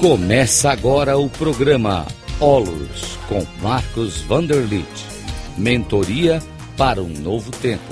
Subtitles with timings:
[0.00, 2.06] Começa agora o programa
[2.40, 4.88] Olos com Marcos Vanderlit.
[5.58, 6.40] Mentoria
[6.74, 7.82] para um novo tempo.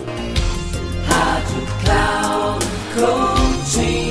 [1.06, 4.08] Rádio Cloud Coaching.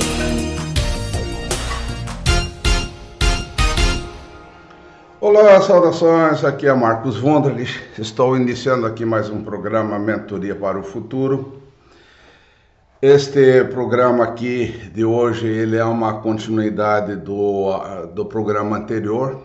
[5.20, 6.44] Olá, saudações.
[6.44, 7.82] Aqui é Marcos Vanderlit.
[7.98, 11.67] Estou iniciando aqui mais um programa Mentoria para o Futuro.
[13.00, 17.70] Este programa aqui de hoje ele é uma continuidade do,
[18.12, 19.40] do programa anterior.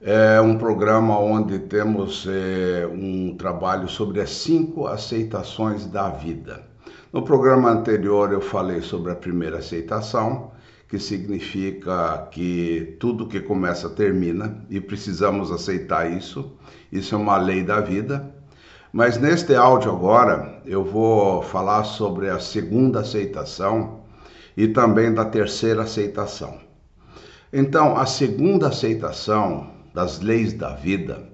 [0.00, 6.62] É um programa onde temos é, um trabalho sobre as cinco aceitações da vida.
[7.12, 10.52] No programa anterior eu falei sobre a primeira aceitação,
[10.88, 16.56] que significa que tudo que começa termina e precisamos aceitar isso.
[16.90, 18.34] Isso é uma lei da vida.
[18.96, 24.04] Mas neste áudio agora eu vou falar sobre a segunda aceitação
[24.56, 26.60] e também da terceira aceitação.
[27.52, 31.28] Então, a segunda aceitação das leis da vida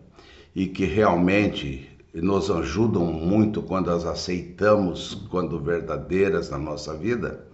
[0.56, 7.46] e que realmente nos ajudam muito quando as aceitamos quando verdadeiras na nossa vida,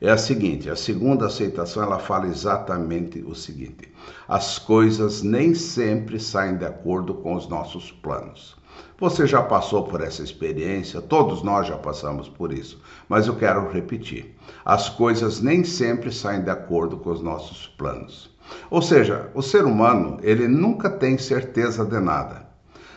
[0.00, 3.88] é a seguinte, a segunda aceitação ela fala exatamente o seguinte:
[4.26, 8.60] as coisas nem sempre saem de acordo com os nossos planos.
[8.98, 13.68] Você já passou por essa experiência, todos nós já passamos por isso, mas eu quero
[13.68, 18.30] repetir: as coisas nem sempre saem de acordo com os nossos planos.
[18.70, 22.52] Ou seja, o ser humano, ele nunca tem certeza de nada.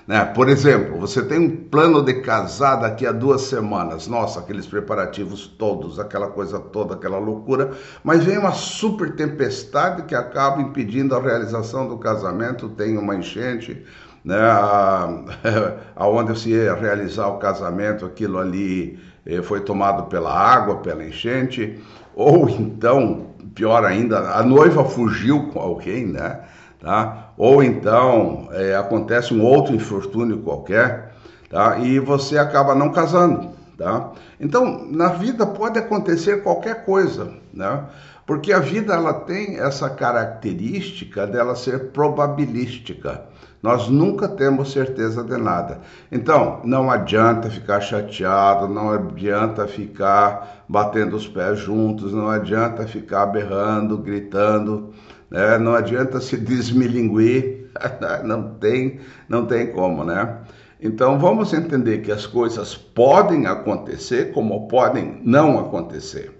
[0.07, 0.23] Né?
[0.23, 5.47] Por exemplo, você tem um plano de casar daqui a duas semanas, nossa, aqueles preparativos
[5.47, 7.71] todos, aquela coisa toda, aquela loucura,
[8.03, 13.83] mas vem uma super tempestade que acaba impedindo a realização do casamento, tem uma enchente,
[14.25, 14.37] né,
[15.95, 21.79] aonde se ia realizar o casamento, aquilo ali eh, foi tomado pela água, pela enchente,
[22.15, 26.41] ou então, pior ainda, a noiva fugiu com alguém, né?
[26.79, 27.29] Tá?
[27.37, 31.13] Ou então é, acontece um outro infortúnio qualquer,
[31.49, 31.77] tá?
[31.79, 34.11] E você acaba não casando, tá?
[34.39, 37.83] Então, na vida pode acontecer qualquer coisa, né?
[38.25, 43.23] Porque a vida ela tem essa característica dela ser probabilística.
[43.65, 45.81] Nós nunca temos certeza de nada.
[46.11, 53.25] Então, não adianta ficar chateado, não adianta ficar batendo os pés juntos, não adianta ficar
[53.25, 54.93] berrando, gritando,
[55.31, 55.57] né?
[55.57, 57.71] não adianta se desmilinguir,
[58.23, 60.41] não tem, não tem como, né?
[60.79, 66.31] Então vamos entender que as coisas podem acontecer como podem não acontecer.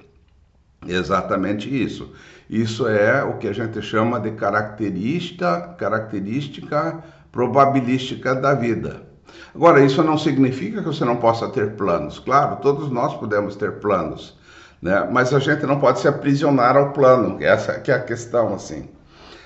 [0.87, 2.13] Exatamente isso.
[2.47, 7.03] Isso é o que a gente chama de característica, característica
[7.35, 9.01] probabilística da vida.
[9.53, 12.17] Agora, isso não significa que você não possa ter planos.
[12.17, 14.39] Claro, todos nós podemos ter planos,
[14.81, 15.05] né?
[15.11, 17.37] Mas a gente não pode se aprisionar ao plano.
[17.43, 18.87] Essa que é a questão, assim.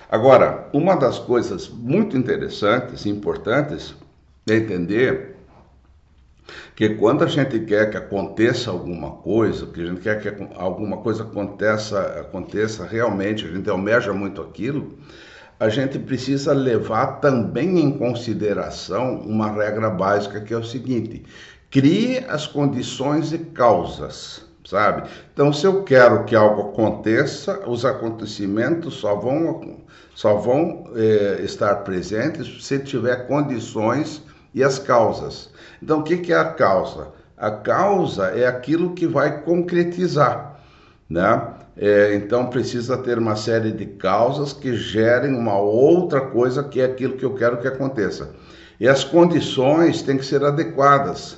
[0.08, 3.96] Agora, uma das coisas muito interessantes e importantes
[4.48, 5.36] é entender
[6.76, 10.98] que quando a gente quer que aconteça alguma coisa, que a gente quer que alguma
[10.98, 14.98] coisa aconteça, aconteça realmente, a gente almeja muito aquilo,
[15.60, 21.26] a gente precisa levar também em consideração uma regra básica que é o seguinte:
[21.70, 25.10] crie as condições e causas, sabe?
[25.34, 29.82] Então, se eu quero que algo aconteça, os acontecimentos só vão,
[30.16, 35.52] só vão é, estar presentes se tiver condições e as causas.
[35.84, 37.10] Então, o que é a causa?
[37.38, 40.60] A causa é aquilo que vai concretizar,
[41.10, 41.59] né?
[41.78, 46.86] É, então precisa ter uma série de causas que gerem uma outra coisa que é
[46.86, 48.32] aquilo que eu quero que aconteça.
[48.80, 51.38] E as condições têm que ser adequadas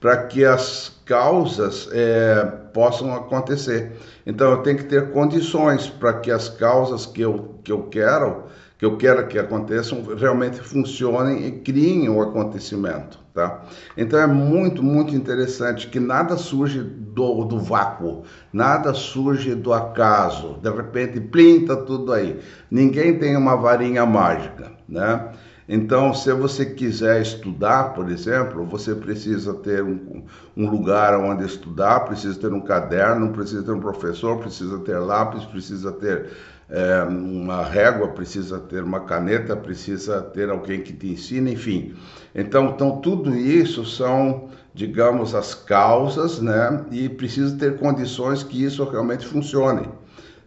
[0.00, 3.92] para que as causas é, possam acontecer.
[4.26, 8.44] Então eu tenho que ter condições para que as causas que eu, que eu quero
[8.82, 13.62] que eu quero que aconteçam realmente funcionem e criem o acontecimento, tá?
[13.96, 20.58] Então é muito, muito interessante que nada surge do, do vácuo, nada surge do acaso,
[20.62, 22.40] de repente plinta tudo aí.
[22.70, 25.32] Ninguém tem uma varinha mágica, né?
[25.68, 30.24] Então, se você quiser estudar, por exemplo, você precisa ter um,
[30.56, 35.44] um, lugar onde estudar, precisa ter um caderno, precisa ter um professor, precisa ter lápis,
[35.44, 36.30] precisa ter
[36.72, 41.94] é, uma régua, precisa ter uma caneta, precisa ter alguém que te ensine, enfim.
[42.34, 46.82] Então, então tudo isso são, digamos, as causas, né?
[46.90, 49.86] E precisa ter condições que isso realmente funcione.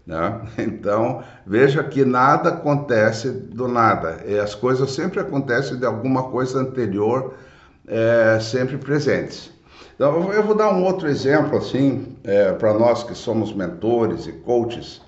[0.06, 0.42] Né?
[0.57, 4.24] Então, veja que nada acontece do nada.
[4.25, 7.36] E as coisas sempre acontecem de alguma coisa anterior,
[7.88, 9.51] é, sempre presentes.
[9.94, 14.31] Então, eu vou dar um outro exemplo, assim, é, para nós que somos mentores e
[14.31, 15.06] coaches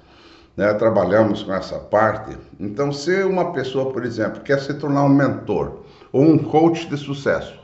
[0.57, 2.35] né, trabalhamos com essa parte.
[2.59, 6.97] Então, se uma pessoa, por exemplo, quer se tornar um mentor ou um coach de
[6.97, 7.59] sucesso,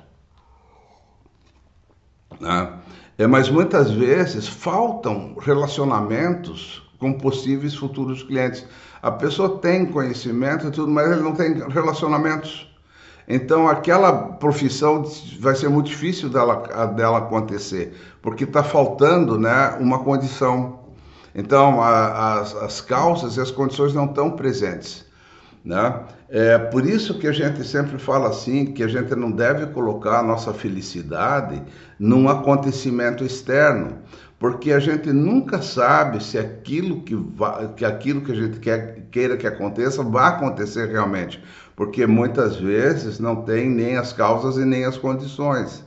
[2.40, 2.72] né,
[3.18, 8.66] é, mas muitas vezes faltam relacionamentos com possíveis futuros clientes.
[9.02, 12.72] A pessoa tem conhecimento e tudo, mas ele não tem relacionamentos.
[13.28, 15.04] Então, aquela profissão
[15.40, 16.56] vai ser muito difícil dela,
[16.88, 20.83] dela acontecer, porque está faltando né, uma condição.
[21.36, 25.06] Então, a, as, as causas e as condições não estão presentes.
[25.64, 26.02] Né?
[26.30, 30.20] É por isso que a gente sempre fala assim, que a gente não deve colocar
[30.20, 31.62] a nossa felicidade
[31.98, 34.00] num acontecimento externo,
[34.38, 39.08] porque a gente nunca sabe se aquilo que, vai, que aquilo que a gente quer,
[39.10, 41.42] queira que aconteça vai acontecer realmente,
[41.78, 45.86] porque muitas vezes não tem nem as causas e nem as condições.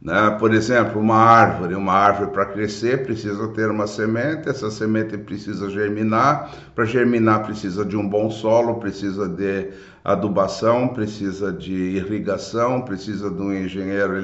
[0.00, 0.36] Né?
[0.38, 5.68] Por exemplo, uma árvore, uma árvore para crescer precisa ter uma semente, essa semente precisa
[5.68, 9.70] germinar, para germinar precisa de um bom solo, precisa de
[10.02, 14.14] adubação, precisa de irrigação, precisa de um engenheiro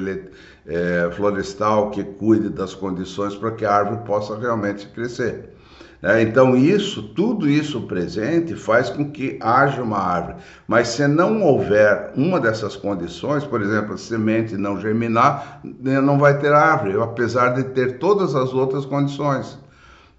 [0.65, 5.56] é, florestal que cuide das condições para que a árvore possa realmente crescer.
[6.01, 10.35] É, então, isso, tudo isso presente faz com que haja uma árvore.
[10.67, 16.19] Mas se não houver uma dessas condições, por exemplo, a semente não germinar, né, não
[16.19, 19.57] vai ter árvore, apesar de ter todas as outras condições.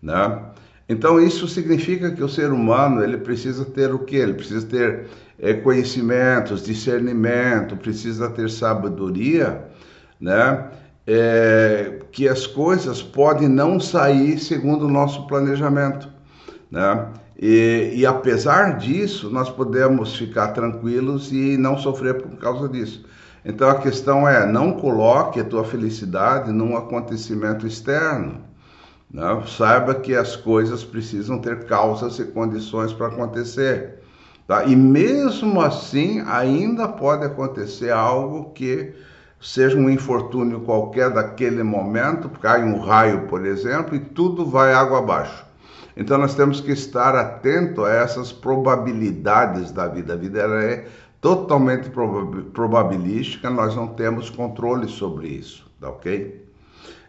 [0.03, 0.43] Né?
[0.89, 4.17] Então, isso significa que o ser humano ele precisa ter o quê?
[4.17, 5.07] Ele precisa ter
[5.39, 9.65] é, conhecimentos, discernimento, precisa ter sabedoria,
[10.21, 10.71] né?
[11.11, 16.07] É, que as coisas podem não sair segundo o nosso planejamento.
[16.71, 17.09] Né?
[17.41, 23.07] E, e, apesar disso, nós podemos ficar tranquilos e não sofrer por causa disso.
[23.43, 28.43] Então a questão é: não coloque a tua felicidade num acontecimento externo.
[29.11, 29.43] Né?
[29.47, 33.95] Saiba que as coisas precisam ter causas e condições para acontecer.
[34.47, 34.65] Tá?
[34.65, 38.93] E mesmo assim, ainda pode acontecer algo que
[39.41, 44.99] seja um infortúnio qualquer daquele momento, cai um raio, por exemplo, e tudo vai água
[44.99, 45.47] abaixo.
[45.97, 50.15] Então nós temos que estar atento a essas probabilidades da vida.
[50.15, 50.87] A vida é
[51.21, 51.91] totalmente
[52.53, 56.47] probabilística, nós não temos controle sobre isso, tá ok?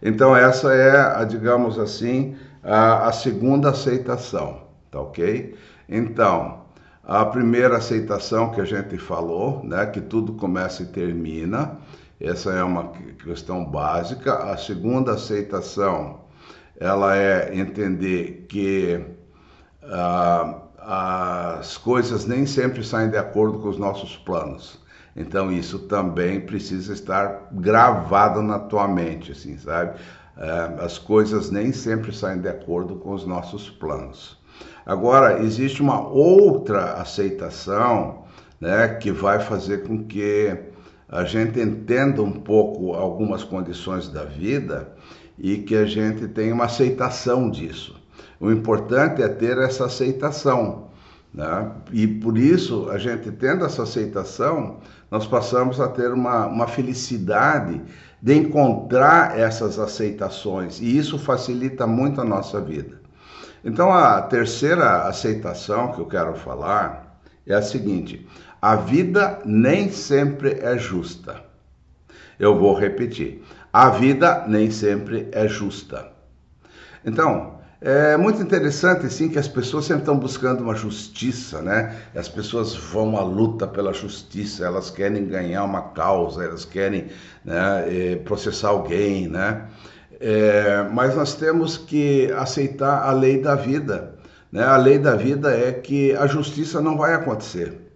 [0.02, 5.56] Então essa é, a, digamos assim, a, a segunda aceitação, tá ok?
[5.88, 6.60] Então,
[7.04, 11.78] a primeira aceitação que a gente falou, né, que tudo começa e termina,
[12.22, 12.92] essa é uma
[13.24, 14.34] questão básica.
[14.52, 16.22] A segunda aceitação,
[16.78, 19.06] ela é entender que
[19.84, 20.64] ah,
[21.58, 24.80] as coisas nem sempre saem de acordo com os nossos planos.
[25.16, 30.00] Então isso também precisa estar gravado na tua mente, assim, sabe?
[30.38, 34.38] Ah, as coisas nem sempre saem de acordo com os nossos planos.
[34.86, 38.24] Agora existe uma outra aceitação,
[38.60, 40.69] né, que vai fazer com que
[41.10, 44.94] a gente entenda um pouco algumas condições da vida
[45.38, 47.96] e que a gente tenha uma aceitação disso.
[48.40, 50.90] O importante é ter essa aceitação.
[51.34, 51.72] Né?
[51.92, 54.78] E por isso, a gente tendo essa aceitação,
[55.10, 57.82] nós passamos a ter uma, uma felicidade
[58.22, 63.00] de encontrar essas aceitações, e isso facilita muito a nossa vida.
[63.64, 68.28] Então, a terceira aceitação que eu quero falar é a seguinte:
[68.62, 71.44] a vida nem sempre é justa.
[72.40, 73.44] Eu vou repetir.
[73.72, 76.12] A vida nem sempre é justa.
[77.06, 81.96] Então, é muito interessante sim que as pessoas sempre estão buscando uma justiça, né?
[82.14, 87.08] As pessoas vão à luta pela justiça, elas querem ganhar uma causa, elas querem
[87.46, 89.68] né, é, processar alguém, né?
[90.20, 94.16] É, mas nós temos que aceitar a lei da vida.
[94.52, 94.62] Né?
[94.62, 97.89] A lei da vida é que a justiça não vai acontecer.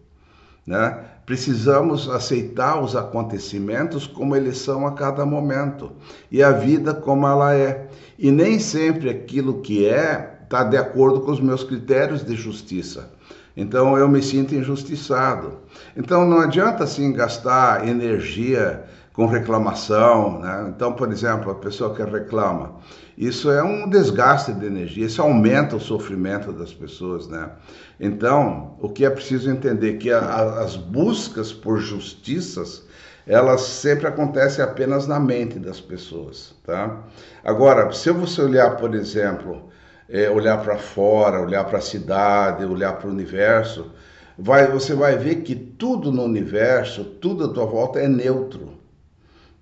[0.66, 0.98] Né?
[1.26, 5.92] Precisamos aceitar os acontecimentos como eles são a cada momento
[6.32, 7.88] e a vida como ela é.
[8.18, 13.10] E nem sempre aquilo que é está de acordo com os meus critérios de justiça.
[13.56, 15.60] Então eu me sinto injustiçado.
[15.96, 20.66] Então não adianta assim gastar energia com reclamação, né?
[20.76, 22.78] Então, por exemplo, a pessoa que reclama,
[23.16, 27.52] isso é um desgaste de energia, isso aumenta o sofrimento das pessoas, né?
[28.00, 32.88] Então, o que é preciso entender que a, a, as buscas por justiças,
[33.28, 37.04] elas sempre acontecem apenas na mente das pessoas, tá?
[37.44, 39.70] Agora, se você olhar, por exemplo,
[40.10, 43.92] é, olhar para fora, olhar para a cidade, olhar para o universo,
[44.38, 48.83] vai, você vai ver que tudo no universo, tudo à tua volta é neutro,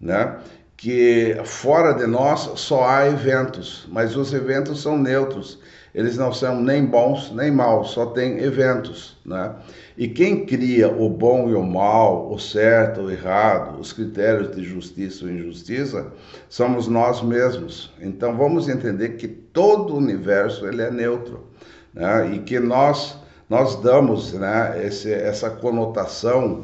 [0.01, 0.37] né?
[0.81, 5.59] que fora de nós só há eventos, mas os eventos são neutros.
[5.93, 9.53] Eles não são nem bons nem maus, só tem eventos, né?
[9.95, 14.63] E quem cria o bom e o mal, o certo, o errado, os critérios de
[14.63, 16.11] justiça ou injustiça,
[16.49, 17.93] somos nós mesmos.
[18.01, 21.45] Então vamos entender que todo o universo ele é neutro,
[21.93, 22.31] né?
[22.33, 26.63] E que nós nós damos, né, esse, essa conotação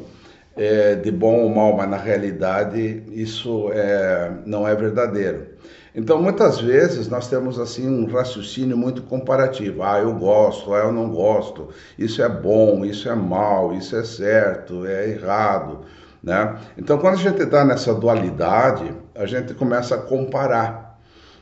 [0.58, 5.46] é, de bom ou mal, mas na realidade isso é, não é verdadeiro.
[5.94, 9.82] Então, muitas vezes nós temos assim um raciocínio muito comparativo.
[9.82, 11.68] Ah, eu gosto, ah, eu não gosto.
[11.98, 15.80] Isso é bom, isso é mal, isso é certo, é errado,
[16.22, 16.56] né?
[16.76, 21.00] Então, quando a gente está nessa dualidade, a gente começa a comparar,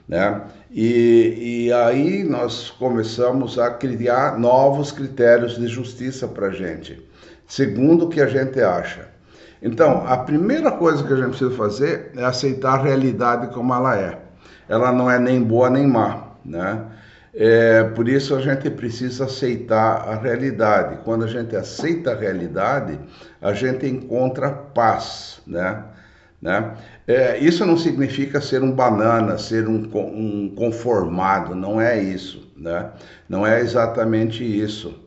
[0.09, 0.43] né?
[0.71, 7.06] E, e aí nós começamos a criar novos critérios de justiça para gente
[7.47, 9.09] segundo o que a gente acha.
[9.63, 13.99] Então, a primeira coisa que a gente precisa fazer é aceitar a realidade como ela
[13.99, 14.19] é.
[14.69, 16.85] Ela não é nem boa nem má, né?
[17.35, 20.99] É, por isso a gente precisa aceitar a realidade.
[21.05, 22.99] Quando a gente aceita a realidade,
[23.43, 25.85] a gente encontra paz, né?
[26.41, 26.73] né?
[27.07, 32.91] É, isso não significa ser um banana, ser um, um conformado, não é isso, né?
[33.29, 35.06] Não é exatamente isso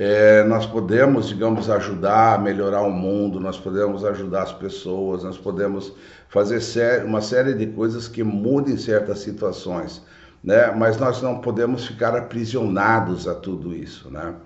[0.00, 5.36] é, nós podemos, digamos, ajudar a melhorar o mundo, nós podemos ajudar as pessoas, nós
[5.36, 5.92] podemos
[6.28, 10.00] fazer uma série de coisas que mudem certas situações,
[10.42, 10.70] né?
[10.70, 14.36] Mas nós não podemos ficar aprisionados a tudo isso, né?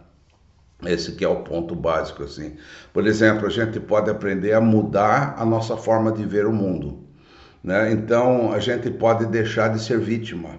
[0.86, 2.56] Esse que é o ponto básico, assim.
[2.90, 7.00] Por exemplo, a gente pode aprender a mudar a nossa forma de ver o mundo,
[7.62, 7.92] né?
[7.92, 10.52] Então, a gente pode deixar de ser vítima,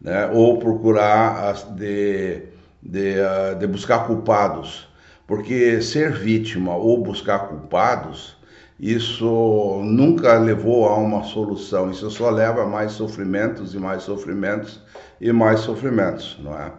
[0.00, 0.28] né?
[0.32, 2.55] Ou procurar de
[2.88, 4.88] de, uh, de buscar culpados,
[5.26, 8.36] porque ser vítima ou buscar culpados,
[8.78, 14.80] isso nunca levou a uma solução, isso só leva a mais sofrimentos e mais sofrimentos
[15.20, 16.70] e mais sofrimentos, não é?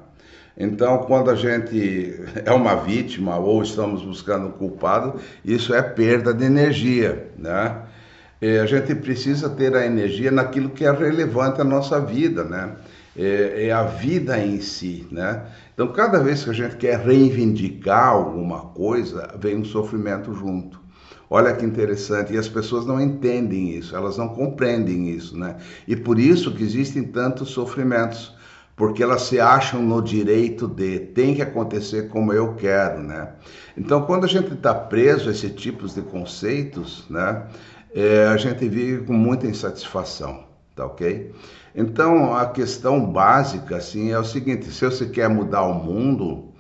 [0.60, 6.46] Então, quando a gente é uma vítima ou estamos buscando culpado, isso é perda de
[6.46, 7.84] energia, né?
[8.42, 12.76] E a gente precisa ter a energia naquilo que é relevante à nossa vida, né?
[13.18, 15.48] É, é a vida em si, né?
[15.74, 20.80] Então, cada vez que a gente quer reivindicar alguma coisa, vem um sofrimento junto.
[21.30, 25.58] Olha que interessante, e as pessoas não entendem isso, elas não compreendem isso, né?
[25.86, 28.34] E por isso que existem tantos sofrimentos,
[28.78, 33.34] porque elas se acham no direito de tem que acontecer como eu quero, né?
[33.76, 37.48] Então, quando a gente está preso a esses tipos de conceitos, né,
[37.94, 40.47] é, a gente vive com muita insatisfação,
[40.78, 41.34] tá ok?
[41.76, 46.54] Então, a questão básica assim é o seguinte: se você quer mudar o mundo,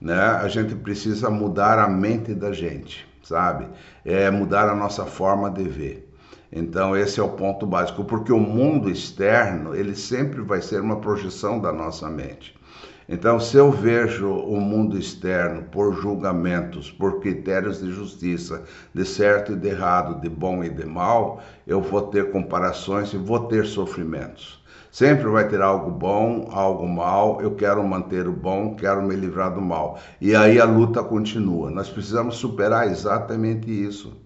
[0.00, 3.68] né, a gente precisa mudar a mente da gente, sabe?
[4.04, 6.10] É mudar a nossa forma de ver.
[6.52, 11.00] Então, esse é o ponto básico, porque o mundo externo, ele sempre vai ser uma
[11.00, 12.54] projeção da nossa mente.
[13.08, 18.62] Então, se eu vejo o mundo externo por julgamentos, por critérios de justiça,
[18.94, 23.18] de certo e de errado, de bom e de mal, eu vou ter comparações e
[23.18, 24.64] vou ter sofrimentos.
[24.90, 27.42] Sempre vai ter algo bom, algo mal.
[27.42, 29.98] Eu quero manter o bom, quero me livrar do mal.
[30.20, 31.68] E aí a luta continua.
[31.68, 34.16] Nós precisamos superar exatamente isso.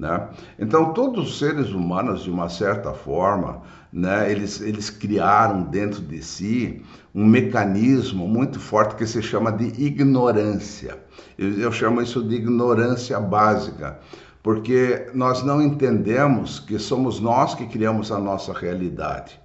[0.00, 0.30] Né?
[0.58, 3.60] Então, todos os seres humanos, de uma certa forma,
[3.92, 6.82] né, eles, eles criaram dentro de si
[7.14, 10.98] um mecanismo muito forte que se chama de ignorância.
[11.36, 14.00] Eu, eu chamo isso de ignorância básica,
[14.42, 19.38] porque nós não entendemos que somos nós que criamos a nossa realidade.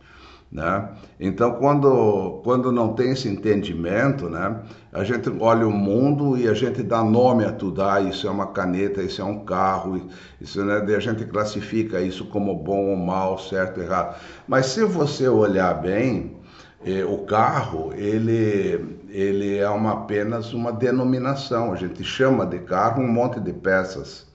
[0.52, 0.90] Né?
[1.20, 4.62] Então, quando, quando não tem esse entendimento, né,
[4.94, 7.82] a gente olha o mundo e a gente dá nome a tudo.
[7.82, 10.08] Ah, isso é uma caneta, isso é um carro,
[10.40, 14.16] isso, né, a gente classifica isso como bom ou mal, certo errado.
[14.48, 16.38] Mas se você olhar bem,
[16.86, 21.74] eh, o carro, ele, ele é uma, apenas uma denominação.
[21.74, 24.28] A gente chama de carro um monte de peças,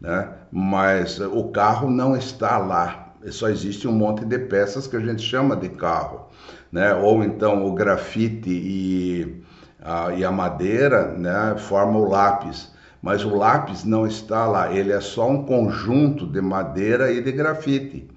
[0.00, 0.28] né?
[0.52, 5.22] mas o carro não está lá só existe um monte de peças que a gente
[5.22, 6.28] chama de carro,
[6.70, 6.94] né?
[6.94, 9.42] Ou então o grafite e
[9.84, 12.72] a, e a madeira, né, formam o lápis.
[13.02, 17.32] Mas o lápis não está lá, ele é só um conjunto de madeira e de
[17.32, 18.08] grafite.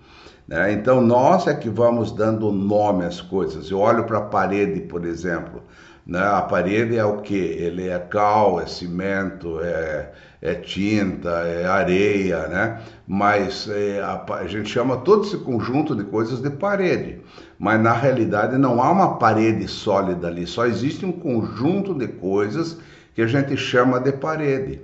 [0.48, 0.72] Né?
[0.72, 3.70] Então nós é que vamos dando nome às coisas.
[3.70, 5.62] Eu olho para a parede, por exemplo.
[6.06, 6.22] Né?
[6.22, 7.36] A parede é o que?
[7.36, 12.82] Ele é cal, é cimento, é, é tinta, é areia, né?
[13.08, 17.22] Mas é, a, a, gente chama todo esse conjunto de coisas de parede.
[17.58, 22.77] Mas na realidade não há uma parede sólida ali, só existe um conjunto de coisas
[23.15, 24.82] que a gente chama de parede.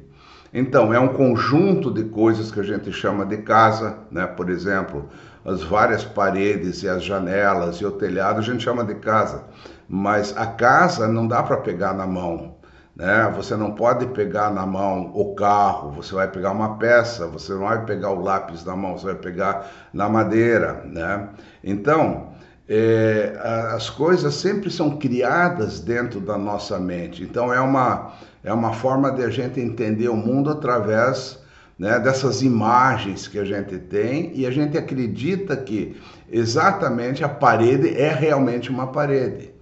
[0.51, 4.27] Então, é um conjunto de coisas que a gente chama de casa, né?
[4.27, 5.09] Por exemplo,
[5.43, 9.43] as várias paredes e as janelas e o telhado a gente chama de casa.
[9.89, 12.52] Mas a casa não dá para pegar na mão,
[12.95, 13.31] né?
[13.35, 17.61] Você não pode pegar na mão o carro, você vai pegar uma peça, você não
[17.61, 21.29] vai pegar o lápis na mão, você vai pegar na madeira, né?
[21.63, 22.33] Então,
[22.67, 23.37] é,
[23.75, 27.23] as coisas sempre são criadas dentro da nossa mente.
[27.23, 31.39] Então, é uma é uma forma de a gente entender o mundo através
[31.79, 37.95] né, dessas imagens que a gente tem e a gente acredita que exatamente a parede
[37.95, 39.52] é realmente uma parede.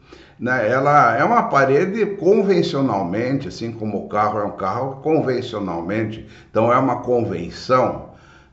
[0.41, 0.67] Né?
[0.67, 6.77] Ela é uma parede convencionalmente, assim como o carro é um carro convencionalmente, então é
[6.79, 8.11] uma convenção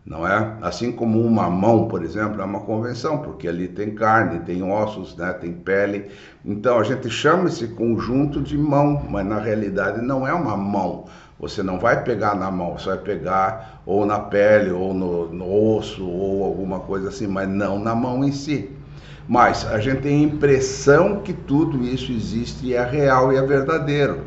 [0.08, 0.56] não é?
[0.62, 5.14] Assim como uma mão, por exemplo, é uma convenção, porque ali tem carne, tem ossos,
[5.14, 5.34] né?
[5.34, 6.10] tem pele.
[6.42, 11.04] Então a gente chama esse conjunto de mão, mas na realidade não é uma mão.
[11.38, 15.76] Você não vai pegar na mão, você vai pegar ou na pele, ou no, no
[15.76, 18.77] osso, ou alguma coisa assim, mas não na mão em si.
[19.28, 23.42] Mas a gente tem a impressão que tudo isso existe e é real e é
[23.42, 24.22] verdadeiro.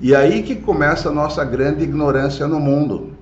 [0.00, 3.12] E aí que começa a nossa grande ignorância no mundo.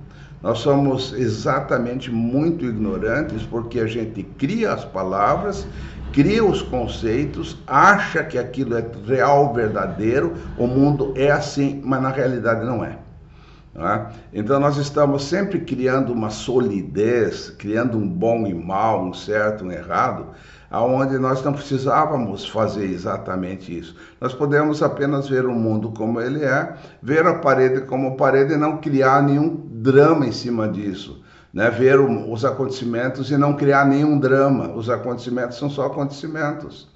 [0.41, 5.67] Nós somos exatamente muito ignorantes porque a gente cria as palavras,
[6.13, 12.09] cria os conceitos, acha que aquilo é real, verdadeiro, o mundo é assim, mas na
[12.09, 12.97] realidade não é.
[13.75, 14.07] É?
[14.33, 19.71] Então nós estamos sempre criando uma solidez, criando um bom e mal, um certo um
[19.71, 20.29] errado,
[20.69, 23.95] aonde nós não precisávamos fazer exatamente isso.
[24.19, 28.57] Nós podemos apenas ver o mundo como ele é, ver a parede como parede e
[28.57, 31.23] não criar nenhum drama em cima disso.
[31.53, 31.69] Né?
[31.69, 34.73] Ver os acontecimentos e não criar nenhum drama.
[34.73, 36.87] Os acontecimentos são só acontecimentos.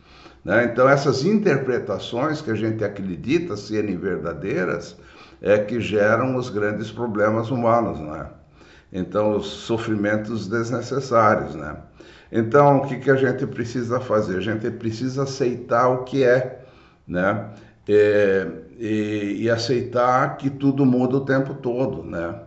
[0.44, 0.66] Né?
[0.66, 4.98] Então, essas interpretações que a gente acredita serem verdadeiras
[5.42, 8.00] é que geram os grandes problemas humanos.
[8.00, 8.28] Né?
[8.92, 11.56] Então, os sofrimentos desnecessários.
[11.56, 11.76] Né?
[12.32, 14.38] Então, o que, que a gente precisa fazer?
[14.38, 16.64] A gente precisa aceitar o que é,
[17.06, 17.50] né?
[17.88, 18.48] É,
[18.80, 22.40] e, e, aceitar que tudo muda o tempo todo, né?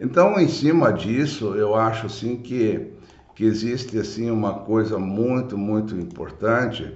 [0.00, 2.90] Então, em cima disso, eu acho assim que,
[3.34, 6.92] que existe assim uma coisa muito, muito importante,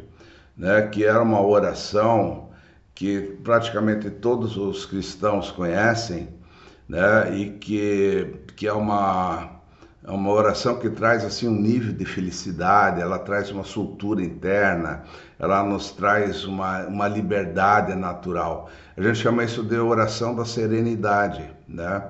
[0.57, 0.83] né?
[0.83, 2.51] Que era uma oração
[2.94, 6.29] que praticamente todos os cristãos conhecem,
[6.88, 7.37] né?
[7.37, 9.54] E que, que é uma
[10.07, 15.03] é uma oração que traz assim um nível de felicidade, ela traz uma soltura interna,
[15.38, 18.69] ela nos traz uma, uma liberdade natural.
[18.97, 22.05] A gente chama isso de oração da serenidade, né?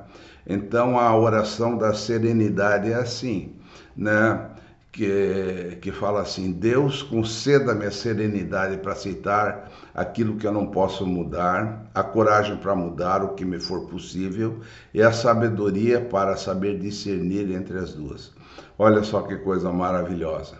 [0.44, 3.54] Então a oração da serenidade é assim,
[3.96, 4.50] né?
[4.94, 11.04] Que, que fala assim: Deus conceda-me a serenidade para aceitar aquilo que eu não posso
[11.04, 14.60] mudar, a coragem para mudar o que me for possível
[14.94, 18.32] e a sabedoria para saber discernir entre as duas.
[18.78, 20.58] Olha só que coisa maravilhosa.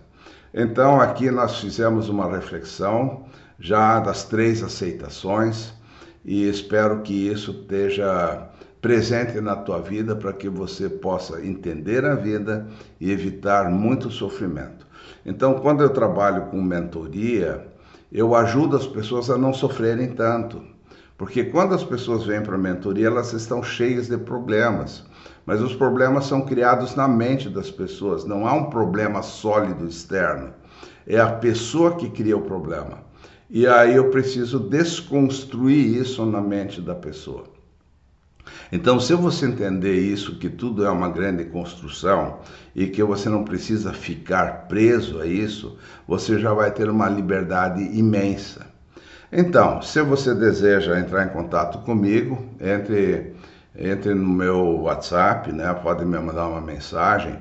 [0.53, 3.27] Então, aqui nós fizemos uma reflexão
[3.59, 5.73] já das três aceitações
[6.25, 8.49] e espero que isso esteja
[8.85, 12.66] presente na tua vida para que você possa entender a vida
[13.01, 14.87] e evitar muito sofrimento.
[15.25, 17.66] Então, quando eu trabalho com mentoria,
[18.12, 20.62] eu ajudo as pessoas a não sofrerem tanto.
[21.16, 25.03] Porque quando as pessoas vêm para a mentoria, elas estão cheias de problemas.
[25.47, 30.53] Mas os problemas são criados na mente das pessoas, não há um problema sólido externo.
[31.07, 32.99] É a pessoa que cria o problema.
[33.49, 37.54] E aí eu preciso desconstruir isso na mente da pessoa.
[38.75, 42.41] Então, se você entender isso, que tudo é uma grande construção
[42.75, 47.81] e que você não precisa ficar preso a isso, você já vai ter uma liberdade
[47.97, 48.67] imensa.
[49.31, 53.37] Então, se você deseja entrar em contato comigo, entre,
[53.79, 55.73] entre no meu WhatsApp, né?
[55.75, 57.39] pode me mandar uma mensagem,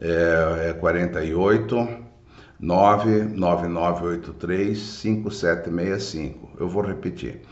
[0.00, 1.86] é, é 48
[2.58, 6.48] 99983 5765.
[6.58, 7.42] Eu vou repetir.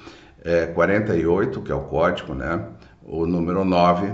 [0.43, 2.65] É 48, que é o código, né?
[3.11, 4.13] O número 9